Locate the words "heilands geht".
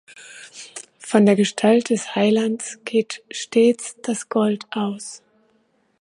2.15-3.21